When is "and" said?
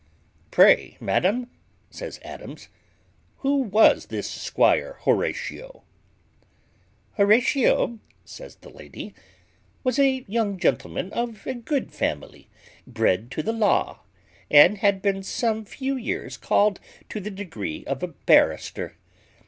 14.49-14.79